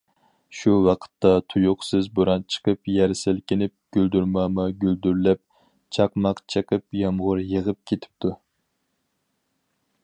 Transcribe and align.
شۇ 0.59 0.71
ۋاقىتتا 0.85 1.33
تۇيۇقسىز 1.53 2.07
بوران 2.19 2.45
چىقىپ، 2.55 2.91
يەر 2.93 3.13
سىلكىنىپ، 3.19 3.75
گۈلدۈرماما 3.97 4.67
گۈلدۈرلەپ، 4.85 5.43
چاقماق 5.99 6.43
چېقىپ 6.55 7.01
يامغۇر 7.03 7.45
يېغىپ 7.55 7.83
كېتىپتۇ. 7.93 8.37